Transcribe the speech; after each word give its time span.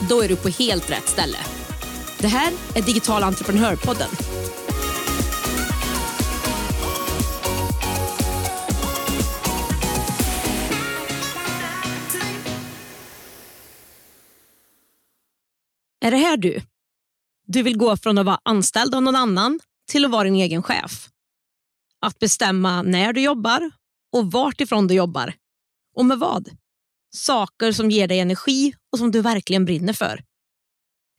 Då 0.00 0.22
är 0.22 0.28
du 0.28 0.36
på 0.36 0.48
helt 0.48 0.90
rätt 0.90 1.08
ställe. 1.08 1.38
Det 2.18 2.28
här 2.28 2.52
är 2.74 2.82
Digital 2.82 3.22
entreprenörpodden. 3.22 4.08
Är 16.00 16.10
det 16.10 16.16
här 16.16 16.36
du? 16.36 16.60
Du 17.46 17.62
vill 17.62 17.78
gå 17.78 17.96
från 17.96 18.18
att 18.18 18.26
vara 18.26 18.40
anställd 18.42 18.94
av 18.94 19.02
någon 19.02 19.16
annan 19.16 19.60
till 19.88 20.04
att 20.04 20.10
vara 20.10 20.24
din 20.24 20.34
egen 20.34 20.62
chef. 20.62 21.08
Att 22.00 22.18
bestämma 22.18 22.82
när 22.82 23.12
du 23.12 23.20
jobbar 23.20 23.70
och 24.12 24.32
vart 24.32 24.60
ifrån 24.60 24.86
du 24.86 24.94
jobbar. 24.94 25.34
Och 25.96 26.06
med 26.06 26.18
vad? 26.18 26.48
Saker 27.14 27.72
som 27.72 27.90
ger 27.90 28.08
dig 28.08 28.20
energi 28.20 28.74
och 28.92 28.98
som 28.98 29.10
du 29.10 29.20
verkligen 29.20 29.64
brinner 29.64 29.92
för. 29.92 30.22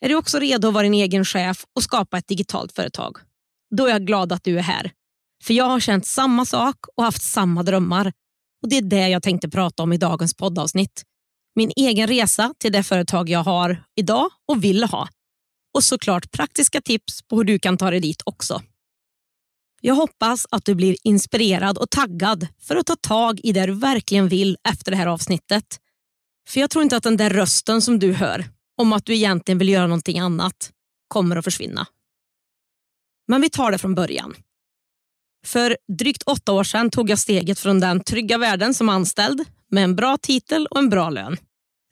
Är 0.05 0.09
du 0.09 0.15
också 0.15 0.39
redo 0.39 0.67
att 0.67 0.73
vara 0.73 0.83
din 0.83 0.93
egen 0.93 1.25
chef 1.25 1.65
och 1.75 1.83
skapa 1.83 2.17
ett 2.17 2.27
digitalt 2.27 2.71
företag? 2.71 3.17
Då 3.75 3.85
är 3.85 3.89
jag 3.89 4.05
glad 4.05 4.31
att 4.31 4.43
du 4.43 4.57
är 4.57 4.63
här. 4.63 4.91
För 5.43 5.53
jag 5.53 5.65
har 5.65 5.79
känt 5.79 6.05
samma 6.05 6.45
sak 6.45 6.75
och 6.97 7.03
haft 7.03 7.21
samma 7.21 7.63
drömmar. 7.63 8.13
Och 8.63 8.69
Det 8.69 8.77
är 8.77 8.81
det 8.81 9.09
jag 9.09 9.23
tänkte 9.23 9.49
prata 9.49 9.83
om 9.83 9.93
i 9.93 9.97
dagens 9.97 10.33
poddavsnitt. 10.33 11.03
Min 11.55 11.71
egen 11.75 12.07
resa 12.07 12.53
till 12.57 12.71
det 12.71 12.83
företag 12.83 13.29
jag 13.29 13.43
har 13.43 13.83
idag 13.95 14.29
och 14.47 14.63
vill 14.63 14.83
ha. 14.83 15.07
Och 15.73 15.83
såklart 15.83 16.31
praktiska 16.31 16.81
tips 16.81 17.21
på 17.21 17.35
hur 17.35 17.43
du 17.43 17.59
kan 17.59 17.77
ta 17.77 17.91
dig 17.91 17.99
dit 17.99 18.21
också. 18.25 18.61
Jag 19.81 19.95
hoppas 19.95 20.45
att 20.51 20.65
du 20.65 20.75
blir 20.75 20.95
inspirerad 21.03 21.77
och 21.77 21.89
taggad 21.89 22.47
för 22.61 22.75
att 22.75 22.85
ta 22.85 22.95
tag 22.95 23.39
i 23.43 23.51
det 23.51 23.65
du 23.65 23.73
verkligen 23.73 24.27
vill 24.27 24.57
efter 24.69 24.91
det 24.91 24.97
här 24.97 25.07
avsnittet. 25.07 25.79
För 26.47 26.59
jag 26.59 26.69
tror 26.69 26.83
inte 26.83 26.97
att 26.97 27.03
den 27.03 27.17
där 27.17 27.29
rösten 27.29 27.81
som 27.81 27.99
du 27.99 28.13
hör 28.13 28.45
om 28.77 28.93
att 28.93 29.05
du 29.05 29.15
egentligen 29.15 29.57
vill 29.57 29.69
göra 29.69 29.87
någonting 29.87 30.19
annat 30.19 30.71
kommer 31.07 31.35
att 31.35 31.43
försvinna. 31.43 31.87
Men 33.27 33.41
vi 33.41 33.49
tar 33.49 33.71
det 33.71 33.77
från 33.77 33.95
början. 33.95 34.35
För 35.45 35.77
drygt 35.97 36.23
åtta 36.23 36.51
år 36.51 36.63
sedan 36.63 36.89
tog 36.89 37.09
jag 37.09 37.19
steget 37.19 37.59
från 37.59 37.79
den 37.79 38.03
trygga 38.03 38.37
världen 38.37 38.73
som 38.73 38.89
anställd 38.89 39.43
med 39.71 39.83
en 39.83 39.95
bra 39.95 40.17
titel 40.17 40.67
och 40.67 40.79
en 40.79 40.89
bra 40.89 41.09
lön. 41.09 41.37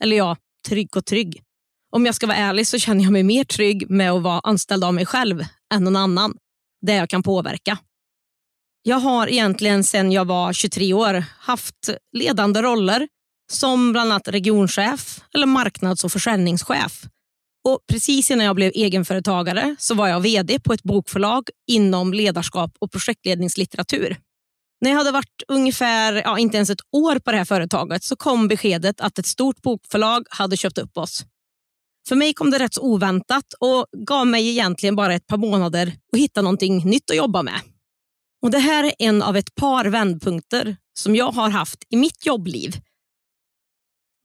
Eller 0.02 0.18
ja, 0.18 0.38
trygg 0.68 0.98
och 0.98 1.06
trygg. 1.06 1.42
Om 1.92 2.06
jag 2.06 2.16
ska 2.16 2.28
vara 2.28 2.38
ärlig 2.38 2.68
så 2.68 2.80
känner 2.80 3.04
jag 3.04 3.14
mig 3.14 3.24
mer 3.24 3.44
trygg 3.44 3.90
med 3.90 4.12
att 4.12 4.24
vara 4.24 4.40
anställd 4.44 4.84
av 4.84 4.94
mig 4.94 5.06
själv 5.06 5.46
än 5.74 5.84
någon 5.84 5.96
annan, 5.96 6.38
där 6.86 6.96
jag 6.96 7.10
kan 7.10 7.24
påverka. 7.24 7.78
Jag 8.84 8.98
har 8.98 9.28
egentligen 9.28 9.84
sedan 9.84 10.12
jag 10.12 10.26
var 10.26 10.54
23 10.54 10.94
år 10.94 11.24
haft 11.40 11.90
ledande 12.18 12.62
roller 12.62 13.08
som 13.52 13.92
bland 13.92 14.12
annat 14.12 14.28
regionchef 14.28 15.22
eller 15.34 15.46
marknads 15.46 16.04
och 16.04 16.12
försäljningschef. 16.12 17.04
Och 17.68 17.80
precis 17.92 18.32
innan 18.32 18.46
jag 18.46 18.56
blev 18.56 18.72
egenföretagare 18.76 19.76
så 19.80 19.96
var 19.96 20.08
jag 20.08 20.20
VD 20.20 20.60
på 20.60 20.74
ett 20.74 20.84
bokförlag 20.84 21.50
inom 21.68 22.14
ledarskap 22.14 22.72
och 22.80 22.92
projektledningslitteratur. 22.92 24.18
När 24.82 24.90
jag 24.90 24.98
hade 24.98 25.12
varit 25.12 25.44
ungefär, 25.48 26.14
ja, 26.14 26.40
inte 26.40 26.58
ens 26.58 26.70
ett 26.70 26.82
år 26.92 27.20
på 27.20 27.32
det 27.32 27.38
här 27.38 27.46
företaget 27.46 28.04
så 28.04 28.16
kom 28.16 28.48
beskedet 28.48 29.02
att 29.02 29.20
ett 29.20 29.26
stort 29.26 29.62
bokförlag 29.62 30.26
hade 30.30 30.58
köpt 30.58 30.78
upp 30.78 30.98
oss. 30.98 31.26
För 32.08 32.16
mig 32.16 32.34
kom 32.34 32.52
det 32.52 32.60
rätt 32.60 32.74
så 32.74 32.82
oväntat 32.82 33.54
och 33.60 33.86
gav 34.08 34.28
mig 34.28 34.50
egentligen 34.50 34.96
bara 34.96 35.14
ett 35.14 35.28
par 35.28 35.38
månader 35.38 35.88
att 36.14 36.20
hitta 36.20 36.42
någonting 36.42 36.90
nytt 36.90 37.10
att 37.10 37.18
jobba 37.18 37.44
med. 37.44 37.62
Och 38.42 38.52
Det 38.52 38.60
här 38.60 38.84
är 38.84 38.94
en 39.00 39.22
av 39.22 39.38
ett 39.38 39.56
par 39.56 39.86
vändpunkter 39.86 40.78
som 40.98 41.16
jag 41.16 41.32
har 41.32 41.50
haft 41.50 41.84
i 41.90 41.98
mitt 41.98 42.26
jobbliv 42.26 42.76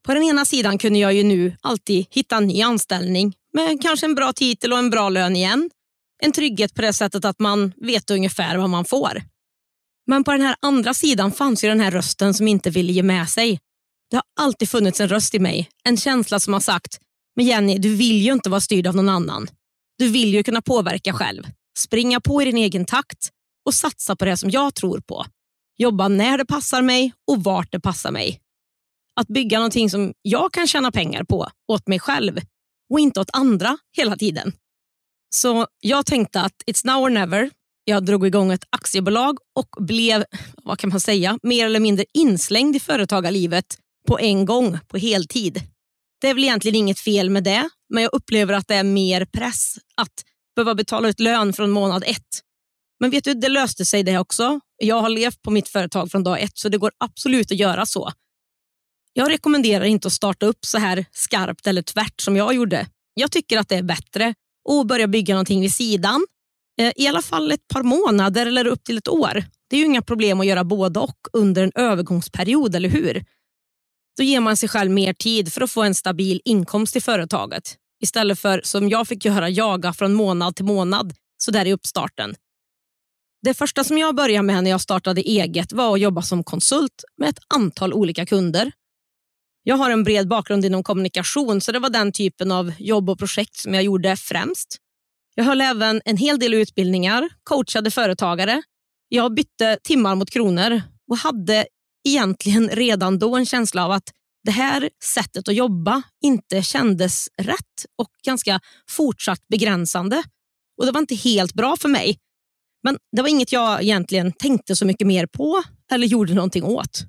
på 0.05 0.13
den 0.13 0.23
ena 0.23 0.45
sidan 0.45 0.77
kunde 0.77 0.99
jag 0.99 1.13
ju 1.13 1.23
nu 1.23 1.55
alltid 1.61 2.05
hitta 2.09 2.37
en 2.37 2.47
ny 2.47 2.61
anställning 2.61 3.33
med 3.53 3.81
kanske 3.81 4.05
en 4.05 4.15
bra 4.15 4.33
titel 4.33 4.73
och 4.73 4.79
en 4.79 4.89
bra 4.89 5.09
lön 5.09 5.35
igen. 5.35 5.69
En 6.23 6.31
trygghet 6.31 6.73
på 6.73 6.81
det 6.81 6.93
sättet 6.93 7.25
att 7.25 7.39
man 7.39 7.73
vet 7.77 8.11
ungefär 8.11 8.57
vad 8.57 8.69
man 8.69 8.85
får. 8.85 9.21
Men 10.07 10.23
på 10.23 10.31
den 10.31 10.41
här 10.41 10.55
andra 10.59 10.93
sidan 10.93 11.31
fanns 11.31 11.63
ju 11.63 11.67
den 11.67 11.79
här 11.79 11.91
rösten 11.91 12.33
som 12.33 12.47
inte 12.47 12.69
ville 12.69 12.93
ge 12.93 13.03
med 13.03 13.29
sig. 13.29 13.59
Det 14.09 14.15
har 14.15 14.23
alltid 14.39 14.69
funnits 14.69 15.01
en 15.01 15.07
röst 15.07 15.35
i 15.35 15.39
mig, 15.39 15.69
en 15.83 15.97
känsla 15.97 16.39
som 16.39 16.53
har 16.53 16.59
sagt 16.59 16.99
men 17.35 17.45
Jenny, 17.45 17.77
du 17.77 17.95
vill 17.95 18.21
ju 18.21 18.33
inte 18.33 18.49
vara 18.49 18.61
styrd 18.61 18.87
av 18.87 18.95
någon 18.95 19.09
annan. 19.09 19.47
Du 19.97 20.09
vill 20.09 20.33
ju 20.33 20.43
kunna 20.43 20.61
påverka 20.61 21.13
själv, 21.13 21.43
springa 21.77 22.21
på 22.21 22.41
i 22.41 22.45
din 22.45 22.57
egen 22.57 22.85
takt 22.85 23.29
och 23.65 23.73
satsa 23.73 24.15
på 24.15 24.25
det 24.25 24.37
som 24.37 24.49
jag 24.49 24.75
tror 24.75 24.99
på. 24.99 25.25
Jobba 25.77 26.07
när 26.07 26.37
det 26.37 26.45
passar 26.45 26.81
mig 26.81 27.13
och 27.31 27.43
vart 27.43 27.71
det 27.71 27.79
passar 27.79 28.11
mig 28.11 28.41
att 29.19 29.27
bygga 29.27 29.57
någonting 29.57 29.89
som 29.89 30.13
jag 30.21 30.53
kan 30.53 30.67
tjäna 30.67 30.91
pengar 30.91 31.23
på 31.23 31.47
åt 31.67 31.87
mig 31.87 31.99
själv 31.99 32.39
och 32.93 32.99
inte 32.99 33.19
åt 33.19 33.29
andra 33.33 33.77
hela 33.97 34.15
tiden. 34.15 34.53
Så 35.35 35.67
jag 35.79 36.05
tänkte 36.05 36.41
att 36.41 36.63
it's 36.67 36.85
now 36.85 37.03
or 37.03 37.09
never. 37.09 37.49
Jag 37.83 38.05
drog 38.05 38.27
igång 38.27 38.51
ett 38.51 38.65
aktiebolag 38.69 39.37
och 39.55 39.85
blev, 39.85 40.23
vad 40.63 40.79
kan 40.79 40.89
man 40.89 40.99
säga, 40.99 41.39
mer 41.43 41.65
eller 41.65 41.79
mindre 41.79 42.05
inslängd 42.13 42.75
i 42.75 42.79
företagarlivet 42.79 43.77
på 44.07 44.19
en 44.19 44.45
gång, 44.45 44.79
på 44.87 44.97
heltid. 44.97 45.61
Det 46.21 46.27
är 46.27 46.33
väl 46.33 46.43
egentligen 46.43 46.75
inget 46.75 46.99
fel 46.99 47.29
med 47.29 47.43
det, 47.43 47.69
men 47.89 48.03
jag 48.03 48.13
upplever 48.13 48.53
att 48.53 48.67
det 48.67 48.75
är 48.75 48.83
mer 48.83 49.25
press 49.25 49.75
att 49.95 50.23
behöva 50.55 50.75
betala 50.75 51.09
ut 51.09 51.19
lön 51.19 51.53
från 51.53 51.71
månad 51.71 52.03
ett. 52.07 52.41
Men 52.99 53.09
vet 53.09 53.23
du, 53.23 53.33
det 53.33 53.49
löste 53.49 53.85
sig 53.85 54.03
det 54.03 54.17
också. 54.17 54.59
Jag 54.77 55.01
har 55.01 55.09
levt 55.09 55.41
på 55.41 55.51
mitt 55.51 55.67
företag 55.67 56.11
från 56.11 56.23
dag 56.23 56.41
ett, 56.41 56.57
så 56.57 56.69
det 56.69 56.77
går 56.77 56.91
absolut 56.97 57.51
att 57.51 57.57
göra 57.57 57.85
så. 57.85 58.11
Jag 59.13 59.31
rekommenderar 59.31 59.85
inte 59.85 60.07
att 60.07 60.13
starta 60.13 60.45
upp 60.45 60.65
så 60.65 60.77
här 60.77 61.05
skarpt 61.11 61.67
eller 61.67 61.81
tvärt 61.81 62.21
som 62.21 62.35
jag 62.35 62.53
gjorde. 62.53 62.87
Jag 63.13 63.31
tycker 63.31 63.59
att 63.59 63.69
det 63.69 63.75
är 63.75 63.83
bättre 63.83 64.33
att 64.69 64.87
börja 64.87 65.07
bygga 65.07 65.33
någonting 65.33 65.61
vid 65.61 65.73
sidan. 65.73 66.25
Eh, 66.81 66.91
I 66.95 67.07
alla 67.07 67.21
fall 67.21 67.51
ett 67.51 67.67
par 67.67 67.83
månader 67.83 68.45
eller 68.45 68.67
upp 68.67 68.83
till 68.83 68.97
ett 68.97 69.07
år. 69.07 69.43
Det 69.69 69.75
är 69.75 69.79
ju 69.79 69.85
inga 69.85 70.01
problem 70.01 70.39
att 70.39 70.45
göra 70.45 70.63
både 70.63 70.99
och 70.99 71.17
under 71.33 71.63
en 71.63 71.71
övergångsperiod, 71.75 72.75
eller 72.75 72.89
hur? 72.89 73.25
Då 74.17 74.23
ger 74.23 74.39
man 74.39 74.57
sig 74.57 74.69
själv 74.69 74.91
mer 74.91 75.13
tid 75.13 75.53
för 75.53 75.61
att 75.61 75.71
få 75.71 75.83
en 75.83 75.95
stabil 75.95 76.41
inkomst 76.45 76.95
i 76.95 77.01
företaget. 77.01 77.75
Istället 78.03 78.39
för 78.39 78.61
som 78.63 78.89
jag 78.89 79.07
fick 79.07 79.25
göra, 79.25 79.49
jaga 79.49 79.93
från 79.93 80.13
månad 80.13 80.55
till 80.55 80.65
månad 80.65 81.13
så 81.37 81.51
där 81.51 81.65
i 81.65 81.73
uppstarten. 81.73 82.35
Det 83.41 83.53
första 83.53 83.83
som 83.83 83.97
jag 83.97 84.15
började 84.15 84.43
med 84.43 84.63
när 84.63 84.71
jag 84.71 84.81
startade 84.81 85.21
eget 85.21 85.73
var 85.73 85.93
att 85.93 86.01
jobba 86.01 86.21
som 86.21 86.43
konsult 86.43 87.03
med 87.17 87.29
ett 87.29 87.39
antal 87.47 87.93
olika 87.93 88.25
kunder 88.25 88.71
jag 89.63 89.75
har 89.75 89.91
en 89.91 90.03
bred 90.03 90.27
bakgrund 90.27 90.65
inom 90.65 90.83
kommunikation 90.83 91.61
så 91.61 91.71
det 91.71 91.79
var 91.79 91.89
den 91.89 92.11
typen 92.11 92.51
av 92.51 92.73
jobb 92.79 93.09
och 93.09 93.19
projekt 93.19 93.55
som 93.55 93.73
jag 93.73 93.83
gjorde 93.83 94.15
främst. 94.17 94.77
Jag 95.35 95.43
höll 95.43 95.61
även 95.61 96.01
en 96.05 96.17
hel 96.17 96.39
del 96.39 96.53
utbildningar, 96.53 97.29
coachade 97.43 97.91
företagare. 97.91 98.61
Jag 99.07 99.33
bytte 99.33 99.77
timmar 99.83 100.15
mot 100.15 100.29
kronor 100.29 100.81
och 101.11 101.17
hade 101.17 101.65
egentligen 102.03 102.69
redan 102.69 103.19
då 103.19 103.35
en 103.35 103.45
känsla 103.45 103.85
av 103.85 103.91
att 103.91 104.11
det 104.43 104.51
här 104.51 104.89
sättet 105.03 105.47
att 105.47 105.55
jobba 105.55 106.01
inte 106.23 106.61
kändes 106.61 107.29
rätt 107.37 107.85
och 107.97 108.09
ganska 108.25 108.59
fortsatt 108.89 109.47
begränsande. 109.47 110.23
Och 110.77 110.85
Det 110.85 110.91
var 110.91 110.99
inte 110.99 111.15
helt 111.15 111.53
bra 111.53 111.77
för 111.77 111.89
mig. 111.89 112.17
Men 112.83 112.97
det 113.15 113.21
var 113.21 113.29
inget 113.29 113.51
jag 113.51 113.83
egentligen 113.83 114.31
tänkte 114.31 114.75
så 114.75 114.85
mycket 114.85 115.07
mer 115.07 115.25
på 115.25 115.63
eller 115.91 116.07
gjorde 116.07 116.33
någonting 116.33 116.63
åt. 116.63 117.01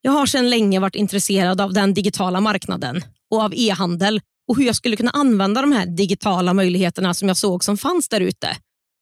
Jag 0.00 0.12
har 0.12 0.26
sedan 0.26 0.50
länge 0.50 0.80
varit 0.80 0.94
intresserad 0.94 1.60
av 1.60 1.72
den 1.72 1.94
digitala 1.94 2.40
marknaden 2.40 3.04
och 3.30 3.42
av 3.42 3.52
e-handel 3.54 4.20
och 4.48 4.56
hur 4.56 4.64
jag 4.64 4.76
skulle 4.76 4.96
kunna 4.96 5.10
använda 5.10 5.60
de 5.60 5.72
här 5.72 5.86
digitala 5.86 6.54
möjligheterna 6.54 7.14
som 7.14 7.28
jag 7.28 7.36
såg 7.36 7.64
som 7.64 7.76
fanns 7.78 8.08
där 8.08 8.20
ute. 8.20 8.56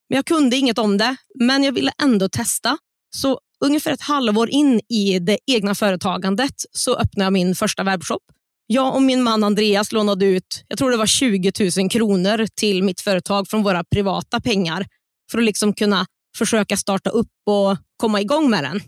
Men 0.09 0.17
jag 0.17 0.27
kunde 0.27 0.57
inget 0.57 0.79
om 0.79 0.99
det, 0.99 1.17
men 1.41 1.63
jag 1.65 1.73
ville 1.73 1.93
ändå 2.03 2.29
testa. 2.29 2.79
Så 3.17 3.41
ungefär 3.65 3.93
ett 3.93 4.03
halvår 4.03 4.51
in 4.51 4.81
i 4.89 5.19
det 5.19 5.39
egna 5.47 5.75
företagandet 5.75 6.55
så 6.73 6.97
öppnade 6.97 7.27
jag 7.27 7.33
min 7.33 7.55
första 7.55 7.85
webbshop. 7.85 8.23
Jag 8.67 8.95
och 8.95 9.03
min 9.03 9.23
man 9.23 9.45
Andreas 9.45 9.93
lånade 9.93 10.27
ut 10.27 10.65
jag 10.69 10.79
tror 10.79 10.91
det 10.91 10.97
var 10.97 11.07
20 11.07 11.53
000 11.79 11.91
kronor 11.91 12.47
till 12.55 12.83
mitt 12.83 13.01
företag 13.01 13.49
från 13.49 13.63
våra 13.63 13.85
privata 13.85 14.41
pengar 14.41 14.87
för 15.31 15.39
att 15.39 15.45
liksom 15.45 15.73
kunna 15.73 16.07
försöka 16.39 16.77
starta 16.77 17.11
upp 17.11 17.33
och 17.47 17.77
komma 17.97 18.21
igång 18.21 18.51
med 18.51 18.65
den 18.65 18.81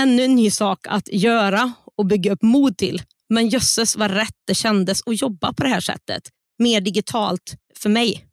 ännu 0.00 0.24
en 0.24 0.34
ny 0.34 0.50
sak 0.50 0.86
att 0.88 1.08
göra 1.08 1.72
och 1.96 2.06
bygga 2.06 2.32
upp 2.32 2.42
mod 2.42 2.76
till. 2.76 3.02
Men 3.28 3.48
jösses 3.48 3.96
vad 3.96 4.10
rätt 4.10 4.36
det 4.46 4.54
kändes 4.54 5.02
att 5.06 5.20
jobba 5.20 5.52
på 5.52 5.62
det 5.62 5.68
här 5.68 5.80
sättet. 5.80 6.22
mer 6.58 6.80
digitalt 6.80 7.54
för 7.78 7.88
mig. 7.88 8.26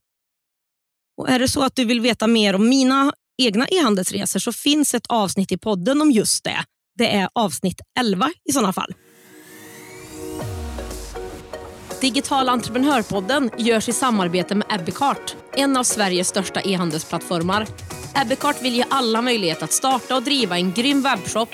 Och 1.17 1.29
Är 1.29 1.39
det 1.39 1.47
så 1.47 1.63
att 1.63 1.75
du 1.75 1.85
vill 1.85 2.01
veta 2.01 2.27
mer 2.27 2.55
om 2.55 2.69
mina 2.69 3.13
egna 3.37 3.67
e-handelsresor 3.67 4.39
så 4.39 4.53
finns 4.53 4.93
ett 4.93 5.07
avsnitt 5.07 5.51
i 5.51 5.57
podden 5.57 6.01
om 6.01 6.11
just 6.11 6.43
det. 6.43 6.63
Det 6.97 7.15
är 7.15 7.29
avsnitt 7.33 7.81
11 7.99 8.31
i 8.49 8.53
sådana 8.53 8.73
fall. 8.73 8.93
Digital 12.01 12.49
entreprenörpodden 12.49 13.49
görs 13.57 13.89
i 13.89 13.93
samarbete 13.93 14.55
med 14.55 14.67
Ebbecart, 14.69 15.35
en 15.53 15.77
av 15.77 15.83
Sveriges 15.83 16.27
största 16.27 16.61
e-handelsplattformar. 16.61 17.67
Ebbecart 18.15 18.61
vill 18.61 18.75
ge 18.75 18.85
alla 18.89 19.21
möjlighet 19.21 19.63
att 19.63 19.71
starta 19.71 20.15
och 20.15 20.23
driva 20.23 20.57
en 20.57 20.71
grym 20.71 21.01
webbshop 21.01 21.49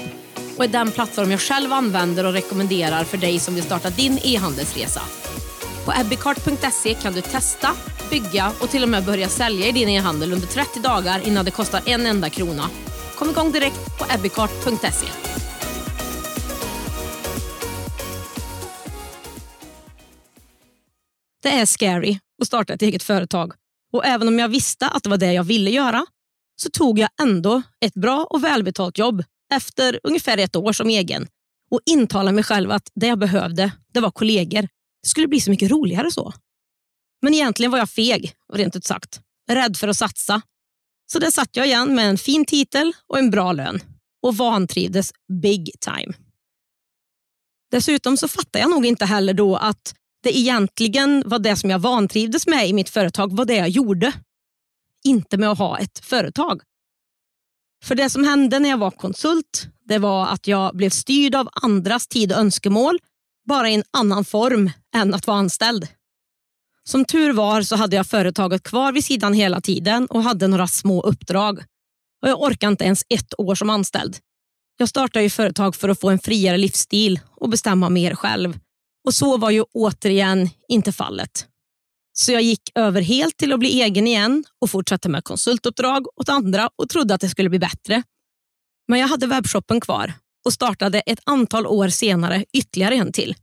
och 0.58 0.64
är 0.64 0.68
den 0.68 0.92
plattform 0.92 1.32
jag 1.32 1.40
själv 1.40 1.74
använder 1.74 2.26
och 2.26 2.34
rekommenderar 2.34 3.04
för 3.04 3.18
dig 3.18 3.40
som 3.40 3.56
vill 3.56 3.64
starta 3.64 3.90
din 3.90 4.20
e-handelsresa. 4.24 5.02
På 5.86 5.94
ebbecart.se 6.02 6.94
kan 6.94 7.14
du 7.14 7.22
testa, 7.22 7.70
bygga 8.14 8.52
och 8.62 8.70
till 8.70 8.84
och 8.84 8.90
med 8.90 9.06
börja 9.06 9.30
sälja 9.30 9.68
i 9.68 9.72
din 9.72 9.90
e-handel 9.90 10.34
under 10.34 10.48
30 10.48 10.80
dagar 10.80 11.28
innan 11.28 11.46
det 11.46 11.52
kostar 11.52 11.82
en 11.86 12.06
enda 12.06 12.30
krona. 12.30 12.70
Kom 13.16 13.30
igång 13.30 13.52
direkt 13.52 14.00
på 14.00 14.06
ebbicart.se. 14.14 15.08
Det 21.44 21.50
är 21.50 21.66
scary 21.66 22.20
att 22.42 22.48
starta 22.48 22.74
ett 22.74 22.82
eget 22.82 23.04
företag 23.04 23.54
och 23.94 24.06
även 24.06 24.28
om 24.28 24.40
jag 24.40 24.50
visste 24.50 24.88
att 24.88 25.04
det 25.04 25.10
var 25.10 25.18
det 25.18 25.34
jag 25.34 25.44
ville 25.44 25.70
göra 25.70 26.06
så 26.56 26.70
tog 26.70 27.00
jag 27.00 27.10
ändå 27.22 27.62
ett 27.86 27.94
bra 27.94 28.28
och 28.30 28.44
välbetalt 28.44 28.98
jobb 28.98 29.24
efter 29.54 30.00
ungefär 30.04 30.38
ett 30.38 30.56
år 30.56 30.74
som 30.74 30.90
egen 30.90 31.28
och 31.72 31.80
intalade 31.86 32.36
mig 32.36 32.44
själv 32.44 32.72
att 32.72 32.90
det 32.96 33.08
jag 33.08 33.20
behövde 33.20 33.72
det 33.94 34.00
var 34.00 34.12
kollegor. 34.12 34.62
Det 35.04 35.10
skulle 35.10 35.28
bli 35.28 35.42
så 35.42 35.52
mycket 35.52 35.72
roligare 35.72 36.12
så. 36.12 36.34
Men 37.24 37.34
egentligen 37.34 37.72
var 37.72 37.80
jag 37.80 37.90
feg, 37.90 38.34
rent 38.54 38.76
ut 38.76 38.86
sagt. 38.86 39.22
Rädd 39.50 39.78
för 39.78 39.88
att 39.88 39.98
satsa. 39.98 40.42
Så 41.12 41.20
där 41.20 41.32
satt 41.32 41.56
jag 41.56 41.66
igen 41.66 41.96
med 41.96 42.10
en 42.10 42.18
fin 42.18 42.46
titel 42.46 42.94
och 43.08 43.20
en 43.20 43.32
bra 43.32 43.52
lön 43.52 43.80
och 44.22 44.38
vantrivdes 44.38 45.12
big 45.42 45.72
time. 45.80 46.14
Dessutom 47.72 48.18
så 48.18 48.28
fattade 48.28 48.60
jag 48.60 48.70
nog 48.70 48.86
inte 48.86 49.06
heller 49.06 49.34
då 49.34 49.56
att 49.56 49.96
det 50.24 50.38
egentligen 50.38 51.24
var 51.26 51.40
det 51.40 51.56
som 51.56 51.70
jag 51.70 51.80
vantrivdes 51.80 52.48
med 52.48 52.70
i 52.70 52.74
mitt 52.74 52.90
företag 52.90 53.38
var 53.38 53.46
det 53.46 53.56
jag 53.56 53.70
gjorde. 53.70 54.14
Inte 55.04 55.38
med 55.38 55.50
att 55.50 55.58
ha 55.58 55.80
ett 55.80 56.00
företag. 56.00 56.62
För 57.84 57.96
det 57.96 58.10
som 58.10 58.24
hände 58.24 58.60
när 58.60 58.70
jag 58.70 58.78
var 58.78 58.92
konsult 58.92 59.68
det 59.86 59.98
var 59.98 60.28
att 60.28 60.48
jag 60.48 60.76
blev 60.76 60.90
styrd 60.90 61.36
av 61.36 61.50
andras 61.54 62.08
tid 62.08 62.32
och 62.32 62.38
önskemål, 62.38 63.00
bara 63.48 63.70
i 63.70 63.74
en 63.74 63.84
annan 63.92 64.26
form 64.26 64.72
än 64.96 65.14
att 65.14 65.28
vara 65.28 65.38
anställd. 65.38 65.88
Som 66.90 67.06
tur 67.06 67.34
var 67.34 67.62
så 67.62 67.76
hade 67.76 67.96
jag 67.96 68.08
företaget 68.08 68.64
kvar 68.64 68.92
vid 68.92 69.06
sidan 69.06 69.34
hela 69.34 69.62
tiden 69.62 70.06
och 70.06 70.24
hade 70.24 70.48
några 70.48 70.68
små 70.68 71.02
uppdrag. 71.02 71.60
Och 72.22 72.30
Jag 72.30 72.42
orkade 72.42 72.72
inte 72.72 72.84
ens 72.84 73.04
ett 73.10 73.40
år 73.40 73.56
som 73.56 73.70
anställd. 73.70 74.18
Jag 74.78 74.90
startade 74.90 75.24
ju 75.24 75.30
företag 75.30 75.76
för 75.76 75.90
att 75.90 76.00
få 76.00 76.10
en 76.10 76.20
friare 76.20 76.58
livsstil 76.58 77.20
och 77.36 77.50
bestämma 77.50 77.90
mer 77.90 78.16
själv. 78.16 78.60
Och 79.06 79.14
så 79.14 79.38
var 79.38 79.50
ju 79.50 79.64
återigen 79.74 80.50
inte 80.68 80.92
fallet. 80.92 81.48
Så 82.14 82.32
jag 82.32 82.42
gick 82.42 82.72
över 82.76 83.02
helt 83.02 83.38
till 83.38 83.54
att 83.54 83.60
bli 83.60 83.82
egen 83.82 84.08
igen 84.08 84.44
och 84.62 84.70
fortsatte 84.70 85.10
med 85.10 85.24
konsultuppdrag 85.24 86.08
åt 86.16 86.30
andra 86.30 86.70
och 86.76 86.90
trodde 86.90 87.14
att 87.14 87.22
det 87.22 87.30
skulle 87.30 87.50
bli 87.50 87.60
bättre. 87.60 88.04
Men 88.88 89.00
jag 89.00 89.08
hade 89.08 89.28
webbshoppen 89.28 89.82
kvar 89.82 90.14
och 90.46 90.54
startade 90.54 91.00
ett 91.00 91.20
antal 91.24 91.68
år 91.68 91.88
senare 91.88 92.46
ytterligare 92.54 92.96
en 92.96 93.12
till. 93.12 93.36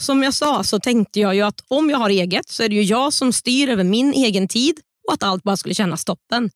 Som 0.00 0.22
jag 0.22 0.34
sa 0.34 0.64
så 0.64 0.80
tänkte 0.80 1.20
jag 1.20 1.34
ju 1.34 1.42
att 1.42 1.60
om 1.68 1.90
jag 1.90 1.98
har 1.98 2.10
eget 2.10 2.48
så 2.48 2.62
är 2.62 2.68
det 2.68 2.74
ju 2.74 2.82
jag 2.82 3.12
som 3.12 3.32
styr 3.32 3.68
över 3.68 3.84
min 3.84 4.12
egen 4.12 4.48
tid 4.48 4.80
och 5.08 5.14
att 5.14 5.22
allt 5.22 5.42
bara 5.42 5.56
skulle 5.56 5.74
kännas 5.74 6.04
toppen. 6.04 6.50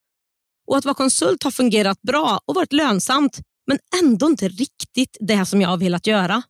Och 0.67 0.77
att 0.77 0.85
vara 0.85 0.95
konsult 0.95 1.43
har 1.43 1.51
fungerat 1.51 2.03
bra 2.03 2.41
och 2.47 2.55
varit 2.55 2.73
lönsamt 2.73 3.41
men 3.67 3.79
ändå 4.03 4.27
inte 4.27 4.49
riktigt 4.49 5.17
det 5.21 5.47
som 5.47 5.61
jag 5.61 5.69
har 5.69 5.77
velat 5.77 6.07
göra. 6.07 6.43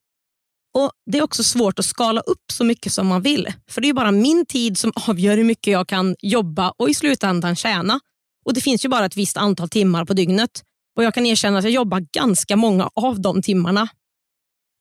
Och 0.75 0.91
Det 1.11 1.19
är 1.19 1.23
också 1.23 1.43
svårt 1.43 1.79
att 1.79 1.85
skala 1.85 2.21
upp 2.21 2.53
så 2.53 2.65
mycket 2.65 2.93
som 2.93 3.07
man 3.07 3.23
vill. 3.23 3.53
För 3.71 3.81
det 3.81 3.89
är 3.89 3.93
bara 3.93 4.13
min 4.13 4.47
tid 4.47 4.79
som 4.79 4.93
avgör 5.09 5.37
hur 5.37 5.45
mycket 5.45 5.73
jag 5.73 5.89
kan 5.89 6.17
jobba 6.23 6.71
och 6.71 6.91
i 6.91 6.95
slutändan 6.95 7.57
tjäna. 7.57 8.01
Och 8.45 8.55
Det 8.55 8.61
finns 8.61 8.85
ju 8.85 8.89
bara 8.89 9.07
ett 9.07 9.17
visst 9.17 9.37
antal 9.37 9.69
timmar 9.69 10.05
på 10.05 10.13
dygnet. 10.13 10.63
Och 10.97 11.05
Jag 11.05 11.15
kan 11.15 11.27
erkänna 11.27 11.59
att 11.59 11.65
jag 11.65 11.73
jobbar 11.73 12.07
ganska 12.13 12.57
många 12.57 12.91
av 12.95 13.21
de 13.21 13.43
timmarna. 13.43 13.89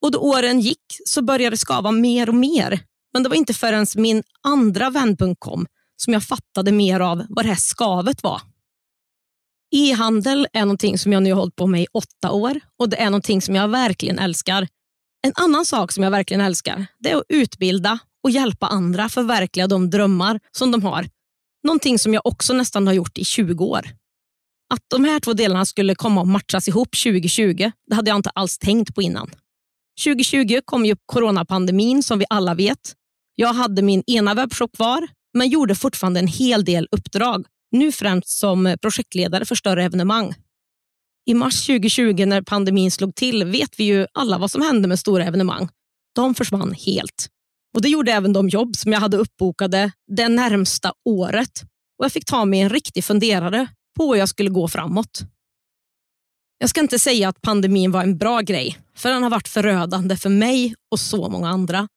Och 0.02 0.12
Då 0.12 0.20
åren 0.20 0.60
gick 0.60 0.86
så 1.06 1.22
började 1.22 1.54
det 1.54 1.58
skava 1.58 1.92
mer 1.92 2.30
och 2.30 2.36
mer. 2.36 2.80
Men 3.14 3.24
det 3.24 3.30
var 3.30 3.36
inte 3.36 3.54
förrän 3.54 3.86
min 3.96 4.24
andra 4.42 4.90
vändpunkt 4.90 5.40
kom 5.40 5.66
som 5.96 6.14
jag 6.14 6.24
fattade 6.24 6.72
mer 6.72 7.00
av 7.00 7.26
vad 7.30 7.46
det 7.46 7.50
här 7.50 7.56
skavet 7.56 8.24
var. 8.24 8.42
E-handel 9.76 10.48
är 10.54 10.62
någonting 10.62 10.98
som 10.98 11.14
jag 11.14 11.24
nu 11.24 11.32
har 11.32 11.40
hållit 11.40 11.56
på 11.56 11.68
med 11.68 11.82
i 11.82 11.88
åtta 11.94 12.32
år 12.32 12.60
och 12.80 12.90
det 12.90 13.02
är 13.02 13.06
någonting 13.06 13.42
som 13.42 13.56
jag 13.56 13.68
verkligen 13.68 14.20
älskar. 14.20 14.68
En 15.24 15.34
annan 15.36 15.66
sak 15.66 15.92
som 15.92 16.04
jag 16.04 16.12
verkligen 16.12 16.42
älskar 16.42 16.86
det 17.00 17.12
är 17.12 17.16
att 17.16 17.24
utbilda 17.30 18.00
och 18.24 18.32
hjälpa 18.32 18.68
andra 18.68 19.10
förverkliga 19.10 19.68
de 19.68 19.90
drömmar 19.90 20.40
som 20.52 20.72
de 20.72 20.84
har. 20.84 21.10
Någonting 21.64 22.00
som 22.00 22.14
jag 22.14 22.26
också 22.26 22.54
nästan 22.54 22.88
har 22.88 22.94
gjort 22.94 23.18
i 23.18 23.26
20 23.26 23.66
år. 23.66 23.90
Att 24.74 24.84
de 24.88 25.04
här 25.04 25.20
två 25.20 25.34
delarna 25.34 25.66
skulle 25.66 25.96
komma 25.96 26.22
att 26.22 26.28
matchas 26.28 26.68
ihop 26.68 26.90
2020, 27.04 27.72
det 27.88 27.96
hade 27.96 28.10
jag 28.10 28.16
inte 28.16 28.30
alls 28.30 28.58
tänkt 28.58 28.96
på 28.96 29.02
innan. 29.02 29.32
2020 30.04 30.60
kom 30.66 30.86
ju 30.86 30.96
coronapandemin 31.06 32.04
som 32.04 32.20
vi 32.20 32.26
alla 32.30 32.56
vet. 32.56 32.94
Jag 33.36 33.54
hade 33.54 33.82
min 33.82 34.04
ena 34.08 34.34
webbshop 34.34 34.76
kvar, 34.76 35.08
men 35.34 35.50
gjorde 35.50 35.76
fortfarande 35.76 36.20
en 36.20 36.28
hel 36.28 36.66
del 36.66 36.88
uppdrag. 36.92 37.46
Nu 37.72 37.92
främst 37.92 38.30
som 38.30 38.76
projektledare 38.82 39.46
för 39.46 39.56
större 39.56 39.84
evenemang. 39.84 40.34
I 41.26 41.34
mars 41.34 41.66
2020 41.66 42.26
när 42.26 42.42
pandemin 42.42 42.92
slog 42.92 43.16
till 43.16 43.44
vet 43.44 43.80
vi 43.80 43.84
ju 43.84 44.08
alla 44.14 44.38
vad 44.38 44.52
som 44.52 44.62
hände 44.62 44.88
med 44.88 45.00
stora 45.00 45.26
evenemang. 45.26 45.70
De 46.16 46.36
försvann 46.36 46.74
helt. 46.74 47.28
Och 47.76 47.82
Det 47.82 47.90
gjorde 47.90 48.12
även 48.12 48.34
de 48.34 48.50
jobb 48.50 48.76
som 48.76 48.94
jag 48.94 49.00
hade 49.00 49.18
uppbokade 49.18 49.92
det 50.08 50.28
närmsta 50.28 50.94
året. 51.06 51.62
Och 52.00 52.06
Jag 52.06 52.12
fick 52.12 52.26
ta 52.26 52.46
mig 52.46 52.60
en 52.60 52.70
riktig 52.70 53.04
funderare 53.04 53.68
på 53.98 54.14
hur 54.14 54.20
jag 54.20 54.30
skulle 54.30 54.50
gå 54.50 54.68
framåt. 54.68 55.22
Jag 56.62 56.70
ska 56.70 56.82
inte 56.82 57.00
säga 57.00 57.30
att 57.30 57.42
pandemin 57.42 57.92
var 57.92 58.04
en 58.04 58.18
bra 58.18 58.42
grej, 58.42 58.78
för 58.96 59.10
den 59.10 59.24
har 59.24 59.30
varit 59.30 59.48
förödande 59.48 60.18
för 60.18 60.30
mig 60.30 60.76
och 60.92 61.00
så 61.00 61.30
många 61.30 61.50
andra. 61.50 61.88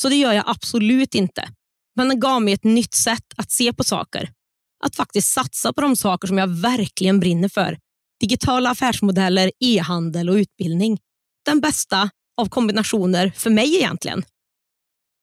Så 0.00 0.08
det 0.08 0.16
gör 0.16 0.32
jag 0.32 0.44
absolut 0.46 1.14
inte. 1.14 1.48
Men 1.96 2.08
den 2.08 2.20
gav 2.20 2.42
mig 2.42 2.54
ett 2.54 2.64
nytt 2.64 2.94
sätt 2.94 3.24
att 3.36 3.50
se 3.50 3.72
på 3.72 3.84
saker. 3.84 4.30
Att 4.84 4.96
faktiskt 4.96 5.32
satsa 5.32 5.72
på 5.72 5.80
de 5.80 5.96
saker 5.96 6.28
som 6.28 6.38
jag 6.38 6.48
verkligen 6.48 7.20
brinner 7.20 7.48
för 7.48 7.78
digitala 8.20 8.70
affärsmodeller, 8.70 9.52
e-handel 9.60 10.30
och 10.30 10.34
utbildning. 10.34 10.98
Den 11.44 11.60
bästa 11.60 12.10
av 12.40 12.48
kombinationer 12.48 13.32
för 13.36 13.50
mig 13.50 13.76
egentligen. 13.76 14.24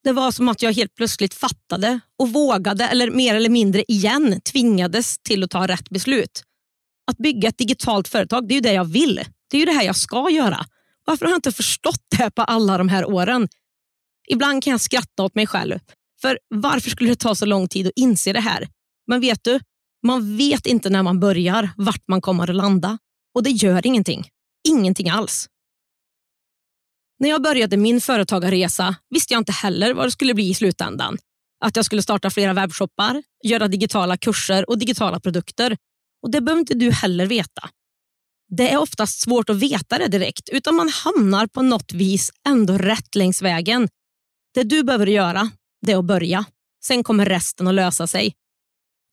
Det 0.04 0.12
var 0.12 0.30
som 0.30 0.48
att 0.48 0.62
jag 0.62 0.72
helt 0.72 0.94
plötsligt 0.94 1.34
fattade 1.34 2.00
och 2.18 2.32
vågade 2.32 2.84
eller 2.84 3.10
mer 3.10 3.34
eller 3.34 3.50
mindre 3.50 3.84
igen 3.88 4.40
tvingades 4.40 5.18
till 5.18 5.44
att 5.44 5.50
ta 5.50 5.66
rätt 5.66 5.90
beslut. 5.90 6.42
Att 7.06 7.18
bygga 7.18 7.48
ett 7.48 7.58
digitalt 7.58 8.08
företag, 8.08 8.48
det 8.48 8.54
är 8.54 8.56
ju 8.56 8.60
det 8.60 8.72
jag 8.72 8.84
vill. 8.84 9.20
Det 9.50 9.56
är 9.56 9.58
ju 9.58 9.66
det 9.66 9.72
här 9.72 9.84
jag 9.84 9.96
ska 9.96 10.30
göra. 10.30 10.64
Varför 11.04 11.24
har 11.24 11.32
jag 11.32 11.38
inte 11.38 11.52
förstått 11.52 12.02
det 12.18 12.30
på 12.30 12.42
alla 12.42 12.78
de 12.78 12.88
här 12.88 13.04
åren? 13.04 13.48
Ibland 14.28 14.62
kan 14.62 14.70
jag 14.70 14.80
skratta 14.80 15.22
åt 15.22 15.34
mig 15.34 15.46
själv. 15.46 15.78
För 16.20 16.38
Varför 16.48 16.90
skulle 16.90 17.10
det 17.10 17.16
ta 17.16 17.34
så 17.34 17.46
lång 17.46 17.68
tid 17.68 17.86
att 17.86 17.92
inse 17.96 18.32
det 18.32 18.40
här? 18.40 18.68
Men 19.06 19.20
vet 19.20 19.44
du, 19.44 19.60
man 20.06 20.36
vet 20.36 20.66
inte 20.66 20.90
när 20.90 21.02
man 21.02 21.20
börjar 21.20 21.70
vart 21.76 22.08
man 22.08 22.20
kommer 22.20 22.50
att 22.50 22.56
landa 22.56 22.98
och 23.34 23.42
det 23.42 23.50
gör 23.50 23.86
ingenting. 23.86 24.28
Ingenting 24.68 25.10
alls. 25.10 25.48
När 27.18 27.28
jag 27.28 27.42
började 27.42 27.76
min 27.76 28.00
företagarresa 28.00 28.96
visste 29.10 29.34
jag 29.34 29.40
inte 29.40 29.52
heller 29.52 29.94
vad 29.94 30.06
det 30.06 30.10
skulle 30.10 30.34
bli 30.34 30.48
i 30.48 30.54
slutändan. 30.54 31.18
Att 31.64 31.76
jag 31.76 31.84
skulle 31.84 32.02
starta 32.02 32.30
flera 32.30 32.52
webbshoppar, 32.52 33.22
göra 33.44 33.68
digitala 33.68 34.16
kurser 34.16 34.70
och 34.70 34.78
digitala 34.78 35.20
produkter. 35.20 35.76
Och 36.24 36.32
Det 36.32 36.42
behöver 36.42 36.60
inte 36.60 36.74
du 36.74 36.92
heller 36.92 37.26
veta. 37.26 37.70
Det 38.48 38.70
är 38.72 38.78
oftast 38.78 39.20
svårt 39.22 39.50
att 39.50 39.56
veta 39.56 39.98
det 39.98 40.08
direkt, 40.08 40.48
utan 40.48 40.76
man 40.76 40.88
hamnar 40.88 41.48
på 41.48 41.62
något 41.62 41.94
vis 41.94 42.32
ändå 42.48 42.78
rätt 42.78 43.16
längs 43.16 43.42
vägen. 43.42 43.88
Det 44.54 44.64
du 44.64 44.84
behöver 44.84 45.08
göra 45.08 45.50
det 45.86 45.92
är 45.92 45.98
att 45.98 46.06
börja. 46.06 46.44
Sen 46.86 47.04
kommer 47.04 47.26
resten 47.26 47.68
att 47.68 47.74
lösa 47.74 48.06
sig. 48.06 48.34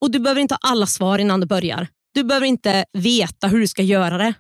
Och 0.01 0.11
Du 0.11 0.19
behöver 0.19 0.41
inte 0.41 0.53
ha 0.55 0.59
alla 0.71 0.87
svar 0.87 1.19
innan 1.19 1.39
du 1.41 1.47
börjar. 1.47 1.87
Du 2.13 2.23
behöver 2.23 2.47
inte 2.47 2.85
veta 2.93 3.47
hur 3.47 3.59
du 3.59 3.67
ska 3.67 3.83
göra 3.83 4.17
det. 4.17 4.33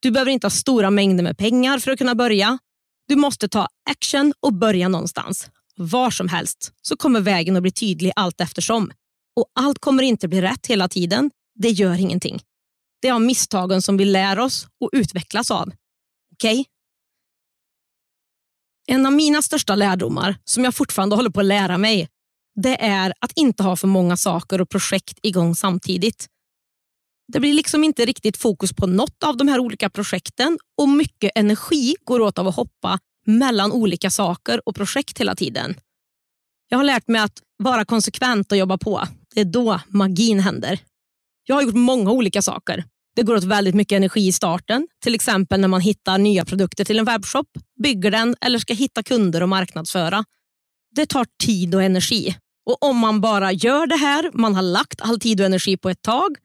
Du 0.00 0.10
behöver 0.10 0.32
inte 0.32 0.46
ha 0.46 0.50
stora 0.50 0.90
mängder 0.90 1.24
med 1.24 1.38
pengar 1.38 1.78
för 1.78 1.90
att 1.92 1.98
kunna 1.98 2.14
börja. 2.14 2.58
Du 3.08 3.16
måste 3.16 3.48
ta 3.48 3.68
action 3.90 4.34
och 4.40 4.54
börja 4.54 4.88
någonstans. 4.88 5.50
Var 5.76 6.10
som 6.10 6.28
helst 6.28 6.72
så 6.82 6.96
kommer 6.96 7.20
vägen 7.20 7.56
att 7.56 7.62
bli 7.62 7.72
tydlig 7.72 8.12
allt 8.16 8.42
eftersom. 8.42 8.92
Och 9.36 9.46
Allt 9.54 9.78
kommer 9.78 10.02
inte 10.02 10.28
bli 10.28 10.42
rätt 10.42 10.66
hela 10.66 10.88
tiden. 10.88 11.30
Det 11.58 11.70
gör 11.70 12.00
ingenting. 12.00 12.42
Det 13.02 13.08
är 13.08 13.12
av 13.12 13.22
misstagen 13.22 13.82
som 13.82 13.96
vi 13.96 14.04
lär 14.04 14.38
oss 14.38 14.66
och 14.80 14.90
utvecklas 14.92 15.50
av. 15.50 15.72
Okej? 16.32 16.60
Okay? 16.60 16.64
En 18.86 19.06
av 19.06 19.12
mina 19.12 19.42
största 19.42 19.74
lärdomar, 19.74 20.36
som 20.44 20.64
jag 20.64 20.74
fortfarande 20.74 21.16
håller 21.16 21.30
på 21.30 21.40
att 21.40 21.46
lära 21.46 21.78
mig, 21.78 22.08
det 22.54 22.84
är 22.84 23.12
att 23.20 23.32
inte 23.36 23.62
ha 23.62 23.76
för 23.76 23.86
många 23.86 24.16
saker 24.16 24.60
och 24.60 24.68
projekt 24.68 25.18
igång 25.22 25.54
samtidigt. 25.54 26.26
Det 27.32 27.40
blir 27.40 27.54
liksom 27.54 27.84
inte 27.84 28.04
riktigt 28.04 28.36
fokus 28.36 28.72
på 28.72 28.86
något 28.86 29.22
av 29.24 29.36
de 29.36 29.48
här 29.48 29.58
olika 29.58 29.90
projekten 29.90 30.58
och 30.80 30.88
mycket 30.88 31.32
energi 31.34 31.96
går 32.04 32.20
åt 32.20 32.38
av 32.38 32.48
att 32.48 32.56
hoppa 32.56 32.98
mellan 33.26 33.72
olika 33.72 34.10
saker 34.10 34.68
och 34.68 34.74
projekt 34.74 35.20
hela 35.20 35.34
tiden. 35.34 35.74
Jag 36.68 36.78
har 36.78 36.84
lärt 36.84 37.08
mig 37.08 37.20
att 37.20 37.42
vara 37.56 37.84
konsekvent 37.84 38.52
och 38.52 38.58
jobba 38.58 38.78
på. 38.78 39.08
Det 39.34 39.40
är 39.40 39.44
då 39.44 39.80
magin 39.88 40.40
händer. 40.40 40.80
Jag 41.48 41.54
har 41.54 41.62
gjort 41.62 41.74
många 41.74 42.10
olika 42.10 42.42
saker. 42.42 42.84
Det 43.16 43.22
går 43.22 43.36
åt 43.36 43.44
väldigt 43.44 43.74
mycket 43.74 43.96
energi 43.96 44.26
i 44.26 44.32
starten, 44.32 44.88
till 45.02 45.14
exempel 45.14 45.60
när 45.60 45.68
man 45.68 45.80
hittar 45.80 46.18
nya 46.18 46.44
produkter 46.44 46.84
till 46.84 46.98
en 46.98 47.04
webbshop, 47.04 47.46
bygger 47.82 48.10
den 48.10 48.36
eller 48.40 48.58
ska 48.58 48.74
hitta 48.74 49.02
kunder 49.02 49.42
och 49.42 49.48
marknadsföra. 49.48 50.24
Det 50.94 51.06
tar 51.06 51.26
tid 51.44 51.74
och 51.74 51.82
energi. 51.82 52.36
Och 52.66 52.82
Om 52.82 52.96
man 52.96 53.20
bara 53.20 53.52
gör 53.52 53.86
det 53.86 53.96
här, 53.96 54.30
man 54.34 54.54
har 54.54 54.62
lagt 54.62 55.00
all 55.00 55.20
tid 55.20 55.40
och 55.40 55.46
energi 55.46 55.76
på 55.76 55.90
ett 55.90 56.02
tag 56.02 56.36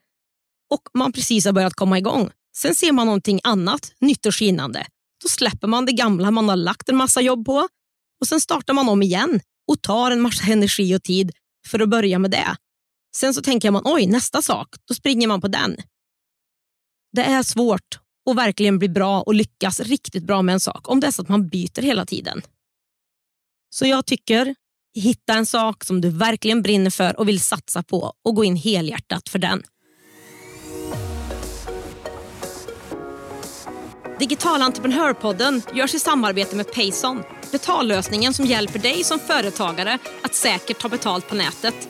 och 0.69 0.81
man 0.93 1.13
precis 1.13 1.45
har 1.45 1.53
börjat 1.53 1.73
komma 1.73 1.97
igång. 1.97 2.29
Sen 2.55 2.75
ser 2.75 2.91
man 2.91 3.05
någonting 3.07 3.39
annat, 3.43 3.91
nytt 3.99 4.25
och 4.25 4.35
skinande. 4.35 4.85
Då 5.23 5.29
släpper 5.29 5.67
man 5.67 5.85
det 5.85 5.91
gamla 5.91 6.31
man 6.31 6.49
har 6.49 6.55
lagt 6.55 6.89
en 6.89 6.95
massa 6.95 7.21
jobb 7.21 7.45
på 7.45 7.67
och 8.21 8.27
sen 8.27 8.41
startar 8.41 8.73
man 8.73 8.89
om 8.89 9.01
igen 9.01 9.39
och 9.67 9.81
tar 9.81 10.11
en 10.11 10.21
massa 10.21 10.43
energi 10.51 10.95
och 10.95 11.03
tid 11.03 11.31
för 11.67 11.79
att 11.79 11.89
börja 11.89 12.19
med 12.19 12.31
det. 12.31 12.55
Sen 13.15 13.33
så 13.33 13.41
tänker 13.41 13.71
man, 13.71 13.81
oj, 13.85 14.07
nästa 14.07 14.41
sak, 14.41 14.75
då 14.87 14.93
springer 14.93 15.27
man 15.27 15.41
på 15.41 15.47
den. 15.47 15.77
Det 17.11 17.23
är 17.23 17.43
svårt 17.43 17.99
att 18.29 18.35
verkligen 18.35 18.79
bli 18.79 18.89
bra 18.89 19.21
och 19.21 19.33
lyckas 19.33 19.79
riktigt 19.79 20.23
bra 20.23 20.41
med 20.41 20.53
en 20.53 20.59
sak 20.59 20.89
om 20.89 20.99
det 20.99 21.07
är 21.07 21.11
så 21.11 21.21
att 21.21 21.29
man 21.29 21.49
byter 21.49 21.81
hela 21.81 22.05
tiden. 22.05 22.41
Så 23.69 23.85
jag 23.85 24.05
tycker, 24.05 24.55
hitta 24.95 25.33
en 25.33 25.45
sak 25.45 25.83
som 25.83 26.01
du 26.01 26.09
verkligen 26.09 26.61
brinner 26.61 26.89
för 26.89 27.19
och 27.19 27.27
vill 27.27 27.39
satsa 27.39 27.83
på 27.83 28.13
och 28.23 28.35
gå 28.35 28.43
in 28.43 28.55
helhjärtat 28.55 29.29
för 29.29 29.39
den. 29.39 29.63
Digital 34.19 34.61
entreprenörpodden 34.61 35.61
görs 35.73 35.95
i 35.95 35.99
samarbete 35.99 36.55
med 36.55 36.73
Payson. 36.73 37.23
Betallösningen 37.51 38.33
som 38.33 38.45
hjälper 38.45 38.79
dig 38.79 39.03
som 39.03 39.19
företagare 39.19 39.99
att 40.21 40.35
säkert 40.35 40.79
ta 40.79 40.89
betalt 40.89 41.27
på 41.27 41.35
nätet. 41.35 41.89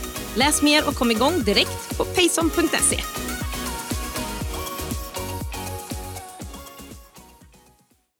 Läs 0.35 0.61
mer 0.61 0.87
och 0.87 0.95
kom 0.95 1.11
igång 1.11 1.43
direkt 1.43 1.97
på 1.97 2.05
payson.se. 2.05 2.99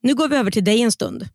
Nu 0.02 0.14
går 0.14 0.28
vi 0.28 0.36
över 0.36 0.50
till 0.50 0.64
dig 0.64 0.82
en 0.82 0.92
stund. 0.92 1.28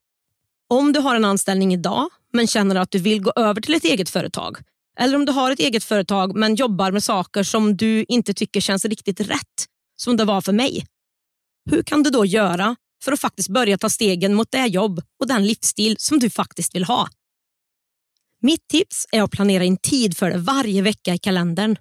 Om 0.70 0.94
du 0.94 1.00
har 1.00 1.16
en 1.16 1.26
anställning 1.26 1.74
idag 1.74 2.10
men 2.34 2.48
känner 2.48 2.76
att 2.76 2.92
du 2.92 3.00
vill 3.00 3.22
gå 3.22 3.32
över 3.36 3.62
till 3.62 3.74
ett 3.74 3.84
eget 3.84 4.10
företag 4.10 4.58
eller 5.00 5.16
om 5.16 5.26
du 5.26 5.32
har 5.32 5.52
ett 5.52 5.60
eget 5.60 5.84
företag 5.84 6.36
men 6.36 6.56
jobbar 6.56 6.92
med 6.92 7.04
saker 7.04 7.44
som 7.44 7.78
du 7.78 8.06
inte 8.08 8.34
tycker 8.34 8.62
känns 8.62 8.86
riktigt 8.86 9.20
rätt 9.20 9.66
som 9.96 10.18
det 10.18 10.26
var 10.26 10.42
för 10.42 10.54
mig. 10.54 10.86
Hur 11.70 11.84
kan 11.84 12.04
du 12.04 12.10
då 12.10 12.26
göra 12.26 12.76
för 13.04 13.12
att 13.12 13.20
faktiskt 13.20 13.50
börja 13.50 13.78
ta 13.78 13.90
stegen 13.90 14.34
mot 14.34 14.52
det 14.52 14.66
jobb 14.66 15.02
och 15.20 15.28
den 15.28 15.48
livsstil 15.48 15.96
som 16.00 16.20
du 16.20 16.30
faktiskt 16.30 16.76
vill 16.76 16.84
ha? 16.84 17.08
Mitt 18.48 18.68
tips 18.68 19.06
är 19.12 19.22
att 19.24 19.32
planera 19.32 19.64
in 19.64 19.78
tid 19.78 20.18
för 20.18 20.30
det 20.30 20.38
varje 20.38 20.82
vecka 20.82 21.14
i 21.14 21.18
kalendern. 21.18 21.76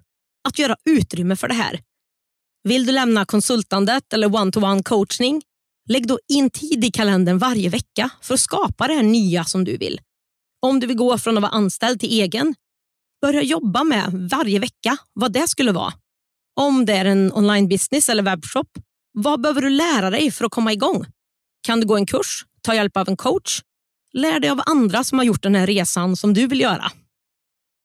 Att 0.49 0.59
göra 0.59 0.77
utrymme 0.85 1.37
för 1.37 1.49
det 1.49 1.55
här. 1.55 1.81
Vill 2.65 2.87
du 2.87 2.93
lämna 2.93 3.25
konsultandet 3.25 4.13
eller 4.13 4.35
one-to-one 4.35 4.83
coachning? 4.83 5.43
Lägg 5.89 6.07
då 6.07 6.19
in 6.29 6.51
tid 6.51 6.85
i 6.85 6.91
kalendern 6.91 7.39
varje 7.39 7.69
vecka 7.69 8.11
för 8.23 8.35
att 8.35 8.41
skapa 8.41 8.87
det 8.87 8.95
här 8.95 9.03
nya 9.03 9.45
som 9.45 9.65
du 9.65 9.77
vill. 9.77 10.01
Om 10.63 10.81
du 10.81 10.87
vill 10.87 10.97
gå 10.97 11.19
från 11.19 11.37
att 11.37 11.43
vara 11.43 11.53
anställd 11.53 12.01
till 12.01 12.21
egen, 12.21 12.55
börja 13.21 13.43
jobba 13.43 13.85
med 13.85 14.29
varje 14.31 14.59
vecka 14.59 14.97
vad 15.13 15.33
det 15.33 15.49
skulle 15.49 15.73
vara. 15.73 15.93
Om 16.61 16.87
det 16.87 16.93
är 16.93 17.05
en 17.05 17.33
online 17.33 17.69
business 17.69 18.09
eller 18.09 18.23
webbshop, 18.23 18.69
vad 19.13 19.41
behöver 19.41 19.61
du 19.61 19.71
lära 19.71 20.11
dig 20.11 20.31
för 20.31 20.45
att 20.45 20.53
komma 20.53 20.73
igång? 20.73 21.07
Kan 21.67 21.81
du 21.81 21.87
gå 21.87 21.97
en 21.97 22.07
kurs, 22.07 22.45
ta 22.63 22.75
hjälp 22.75 22.97
av 22.97 23.09
en 23.09 23.17
coach? 23.17 23.61
Lär 24.17 24.41
dig 24.41 24.51
av 24.51 24.61
andra 24.67 25.05
som 25.05 25.19
har 25.19 25.25
gjort 25.25 25.43
den 25.43 25.55
här 25.55 25.67
resan 25.67 26.17
som 26.17 26.35
du 26.35 26.47
vill 26.47 26.61
göra. 26.61 26.93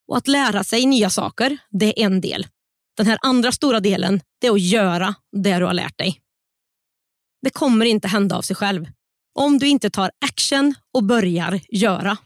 Och 0.07 0.17
Att 0.17 0.27
lära 0.27 0.63
sig 0.63 0.85
nya 0.85 1.09
saker, 1.09 1.57
det 1.69 2.01
är 2.01 2.05
en 2.05 2.21
del. 2.21 2.47
Den 2.97 3.05
här 3.05 3.19
andra 3.21 3.51
stora 3.51 3.79
delen, 3.79 4.21
det 4.41 4.47
är 4.47 4.51
att 4.51 4.61
göra 4.61 5.15
det 5.31 5.59
du 5.59 5.65
har 5.65 5.73
lärt 5.73 5.97
dig. 5.97 6.21
Det 7.41 7.49
kommer 7.49 7.85
inte 7.85 8.07
hända 8.07 8.35
av 8.37 8.41
sig 8.41 8.55
själv. 8.55 8.87
Om 9.39 9.57
du 9.57 9.67
inte 9.67 9.89
tar 9.89 10.11
action 10.25 10.75
och 10.93 11.03
börjar 11.03 11.61
göra. 11.69 12.17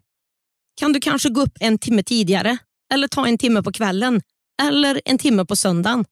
Kan 0.79 0.93
du 0.93 0.99
kanske 0.99 1.29
gå 1.29 1.41
upp 1.41 1.57
en 1.59 1.77
timme 1.77 2.03
tidigare 2.03 2.57
eller 2.93 3.07
ta 3.07 3.27
en 3.27 3.37
timme 3.37 3.63
på 3.63 3.71
kvällen 3.71 4.21
eller 4.61 5.01
en 5.05 5.17
timme 5.17 5.45
på 5.45 5.55
söndagen. 5.55 6.05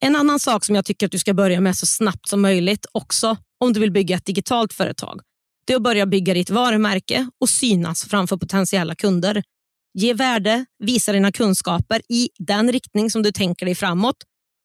En 0.00 0.16
annan 0.16 0.40
sak 0.40 0.64
som 0.64 0.74
jag 0.74 0.84
tycker 0.84 1.06
att 1.06 1.12
du 1.12 1.18
ska 1.18 1.34
börja 1.34 1.60
med 1.60 1.76
så 1.76 1.86
snabbt 1.86 2.28
som 2.28 2.42
möjligt 2.42 2.86
också 2.92 3.36
om 3.60 3.72
du 3.72 3.80
vill 3.80 3.92
bygga 3.92 4.16
ett 4.16 4.24
digitalt 4.24 4.72
företag. 4.72 5.20
Det 5.66 5.72
är 5.72 5.76
att 5.76 5.82
börja 5.82 6.06
bygga 6.06 6.34
ditt 6.34 6.50
varumärke 6.50 7.30
och 7.40 7.48
synas 7.48 8.04
framför 8.04 8.36
potentiella 8.36 8.94
kunder. 8.94 9.42
Ge 9.98 10.14
värde, 10.14 10.64
visa 10.78 11.12
dina 11.12 11.32
kunskaper 11.32 12.02
i 12.08 12.28
den 12.38 12.72
riktning 12.72 13.10
som 13.10 13.22
du 13.22 13.32
tänker 13.32 13.66
dig 13.66 13.74
framåt 13.74 14.16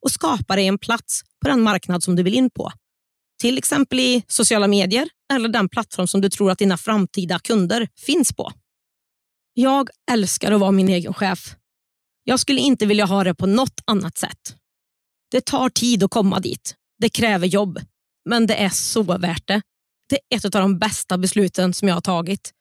och 0.06 0.12
skapa 0.12 0.56
dig 0.56 0.68
en 0.68 0.78
plats 0.78 1.22
på 1.42 1.50
den 1.50 1.62
marknad 1.62 2.04
som 2.04 2.16
du 2.16 2.24
vill 2.24 2.34
in 2.34 2.50
på. 2.50 2.72
Till 3.42 3.58
exempel 3.58 4.00
i 4.00 4.24
sociala 4.28 4.68
medier 4.68 5.10
eller 5.34 5.50
den 5.50 5.70
plattform 5.70 6.08
som 6.08 6.22
du 6.22 6.30
tror 6.30 6.52
att 6.52 6.58
dina 6.58 6.78
framtida 6.78 7.40
kunder 7.40 7.88
finns 7.98 8.34
på. 8.34 8.52
Jag 9.54 9.90
älskar 10.12 10.52
att 10.52 10.60
vara 10.60 10.72
min 10.72 10.90
egen 10.90 11.14
chef. 11.14 11.56
Jag 12.24 12.40
skulle 12.40 12.60
inte 12.60 12.86
vilja 12.86 13.06
ha 13.06 13.24
det 13.24 13.36
på 13.36 13.46
något 13.46 13.82
annat 13.86 14.18
sätt. 14.18 14.56
Det 15.32 15.46
tar 15.46 15.70
tid 15.70 16.04
att 16.04 16.12
komma 16.12 16.40
dit. 16.40 16.76
Det 17.00 17.10
kräver 17.10 17.48
jobb, 17.48 17.80
men 18.30 18.48
det 18.48 18.56
är 18.56 18.70
så 18.70 19.04
värt 19.04 19.48
det. 19.48 19.62
Det 20.10 20.20
är 20.30 20.38
ett 20.38 20.46
av 20.46 20.62
de 20.62 20.80
bästa 20.80 21.18
besluten 21.18 21.74
som 21.74 21.88
jag 21.88 21.96
har 21.96 22.02
tagit. 22.02 22.54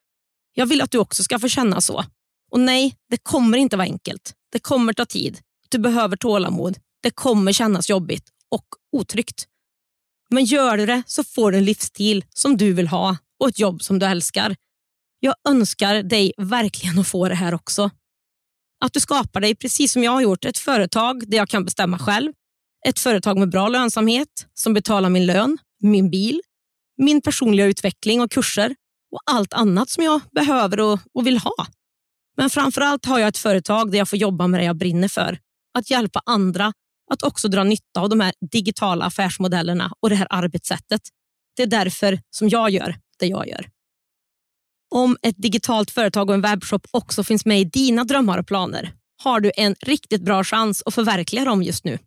Jag 0.53 0.65
vill 0.65 0.81
att 0.81 0.91
du 0.91 0.97
också 0.97 1.23
ska 1.23 1.39
få 1.39 1.47
känna 1.47 1.81
så. 1.81 2.05
Och 2.51 2.59
nej, 2.59 2.95
det 3.09 3.17
kommer 3.17 3.57
inte 3.57 3.77
vara 3.77 3.87
enkelt. 3.87 4.33
Det 4.51 4.59
kommer 4.59 4.93
ta 4.93 5.05
tid. 5.05 5.39
Du 5.69 5.79
behöver 5.79 6.17
tålamod. 6.17 6.77
Det 7.03 7.11
kommer 7.11 7.53
kännas 7.53 7.89
jobbigt 7.89 8.29
och 8.51 8.65
otryggt. 8.91 9.47
Men 10.29 10.45
gör 10.45 10.77
du 10.77 10.85
det 10.85 11.03
så 11.07 11.23
får 11.23 11.51
du 11.51 11.57
en 11.57 11.65
livsstil 11.65 12.25
som 12.29 12.57
du 12.57 12.73
vill 12.73 12.87
ha 12.87 13.17
och 13.39 13.49
ett 13.49 13.59
jobb 13.59 13.81
som 13.81 13.99
du 13.99 14.05
älskar. 14.05 14.55
Jag 15.19 15.35
önskar 15.47 16.03
dig 16.03 16.33
verkligen 16.37 16.99
att 16.99 17.07
få 17.07 17.29
det 17.29 17.35
här 17.35 17.53
också. 17.53 17.89
Att 18.85 18.93
du 18.93 18.99
skapar 18.99 19.41
dig, 19.41 19.55
precis 19.55 19.91
som 19.91 20.03
jag 20.03 20.11
har 20.11 20.21
gjort, 20.21 20.45
ett 20.45 20.57
företag 20.57 21.29
där 21.29 21.37
jag 21.37 21.49
kan 21.49 21.65
bestämma 21.65 21.99
själv. 21.99 22.33
Ett 22.87 22.99
företag 22.99 23.37
med 23.37 23.49
bra 23.49 23.69
lönsamhet 23.69 24.47
som 24.53 24.73
betalar 24.73 25.09
min 25.09 25.25
lön, 25.25 25.57
min 25.79 26.09
bil, 26.09 26.41
min 26.99 27.21
personliga 27.21 27.65
utveckling 27.65 28.21
och 28.21 28.31
kurser 28.31 28.75
och 29.11 29.19
allt 29.25 29.53
annat 29.53 29.89
som 29.89 30.03
jag 30.03 30.21
behöver 30.31 30.79
och, 30.79 30.99
och 31.13 31.27
vill 31.27 31.37
ha. 31.37 31.67
Men 32.37 32.49
framför 32.49 32.81
allt 32.81 33.05
har 33.05 33.19
jag 33.19 33.27
ett 33.27 33.37
företag 33.37 33.91
där 33.91 33.97
jag 33.97 34.09
får 34.09 34.19
jobba 34.19 34.47
med 34.47 34.59
det 34.59 34.65
jag 34.65 34.77
brinner 34.77 35.07
för. 35.07 35.39
Att 35.77 35.89
hjälpa 35.89 36.21
andra 36.25 36.73
att 37.11 37.23
också 37.23 37.47
dra 37.47 37.63
nytta 37.63 37.99
av 37.99 38.09
de 38.09 38.19
här 38.19 38.33
digitala 38.51 39.05
affärsmodellerna 39.05 39.93
och 39.99 40.09
det 40.09 40.15
här 40.15 40.27
arbetssättet. 40.29 41.01
Det 41.55 41.63
är 41.63 41.67
därför 41.67 42.19
som 42.29 42.49
jag 42.49 42.69
gör 42.69 42.95
det 43.19 43.25
jag 43.25 43.47
gör. 43.47 43.69
Om 44.95 45.17
ett 45.21 45.37
digitalt 45.37 45.91
företag 45.91 46.29
och 46.29 46.35
en 46.35 46.41
webbshop 46.41 46.87
också 46.91 47.23
finns 47.23 47.45
med 47.45 47.59
i 47.59 47.63
dina 47.63 48.03
drömmar 48.03 48.37
och 48.37 48.47
planer 48.47 48.93
har 49.23 49.39
du 49.39 49.51
en 49.55 49.75
riktigt 49.81 50.21
bra 50.21 50.43
chans 50.43 50.83
att 50.85 50.93
förverkliga 50.93 51.45
dem 51.45 51.63
just 51.63 51.83
nu. 51.83 51.97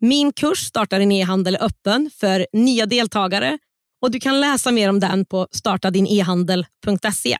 Min 0.00 0.32
kurs 0.32 0.58
Starta 0.58 0.98
din 0.98 1.12
e-handel 1.12 1.54
är 1.54 1.62
öppen 1.62 2.10
för 2.14 2.46
nya 2.52 2.86
deltagare 2.86 3.58
och 4.02 4.10
du 4.10 4.20
kan 4.20 4.40
läsa 4.40 4.70
mer 4.70 4.88
om 4.88 5.00
den 5.00 5.24
på 5.24 5.48
startadinehandel.se. 5.50 7.36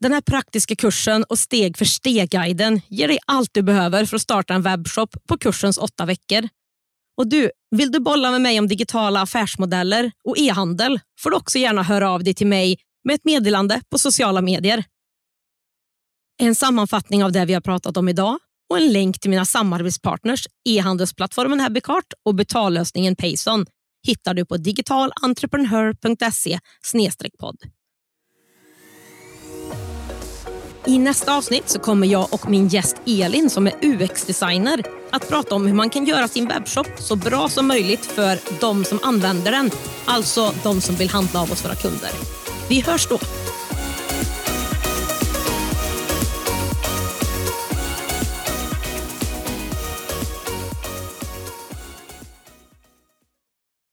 Den 0.00 0.12
här 0.12 0.20
praktiska 0.20 0.76
kursen 0.76 1.24
och 1.24 1.38
steg 1.38 1.76
för 1.76 1.84
steg-guiden 1.84 2.80
ger 2.88 3.08
dig 3.08 3.18
allt 3.26 3.50
du 3.52 3.62
behöver 3.62 4.04
för 4.04 4.16
att 4.16 4.22
starta 4.22 4.54
en 4.54 4.62
webbshop 4.62 5.16
på 5.28 5.38
kursens 5.38 5.78
åtta 5.78 6.06
veckor. 6.06 6.48
Och 7.16 7.26
du, 7.26 7.50
vill 7.70 7.92
du 7.92 8.00
bolla 8.00 8.30
med 8.30 8.40
mig 8.40 8.58
om 8.58 8.68
digitala 8.68 9.20
affärsmodeller 9.22 10.12
och 10.24 10.38
e-handel 10.38 11.00
får 11.20 11.30
du 11.30 11.36
också 11.36 11.58
gärna 11.58 11.82
höra 11.82 12.10
av 12.10 12.24
dig 12.24 12.34
till 12.34 12.46
mig 12.46 12.78
med 13.04 13.14
ett 13.14 13.24
meddelande 13.24 13.80
på 13.90 13.98
sociala 13.98 14.40
medier. 14.40 14.84
En 16.42 16.54
sammanfattning 16.54 17.24
av 17.24 17.32
det 17.32 17.44
vi 17.44 17.54
har 17.54 17.60
pratat 17.60 17.96
om 17.96 18.08
idag 18.08 18.38
och 18.70 18.78
en 18.78 18.92
länk 18.92 19.20
till 19.20 19.30
mina 19.30 19.44
samarbetspartners 19.44 20.46
e-handelsplattformen 20.68 21.60
Happycart 21.60 22.12
och 22.24 22.34
betallösningen 22.34 23.16
Payson 23.16 23.66
hittar 24.04 24.34
du 24.34 24.44
på 24.44 24.56
digitalentreprenör.se 24.56 26.58
podd. 27.38 27.56
I 30.86 30.98
nästa 30.98 31.36
avsnitt 31.36 31.68
så 31.68 31.78
kommer 31.78 32.06
jag 32.06 32.32
och 32.32 32.50
min 32.50 32.68
gäst 32.68 32.96
Elin 33.06 33.50
som 33.50 33.66
är 33.66 33.72
UX-designer 33.82 34.84
att 35.10 35.28
prata 35.28 35.54
om 35.54 35.66
hur 35.66 35.74
man 35.74 35.90
kan 35.90 36.04
göra 36.04 36.28
sin 36.28 36.48
webbshop 36.48 36.86
så 36.98 37.16
bra 37.16 37.48
som 37.48 37.66
möjligt 37.66 38.06
för 38.06 38.60
de 38.60 38.84
som 38.84 38.98
använder 39.02 39.52
den, 39.52 39.70
alltså 40.04 40.54
de 40.62 40.80
som 40.80 40.94
vill 40.94 41.10
handla 41.10 41.42
av 41.42 41.52
oss 41.52 41.64
våra 41.64 41.74
kunder. 41.74 42.10
Vi 42.68 42.80
hörs 42.80 43.08
då! 43.08 43.18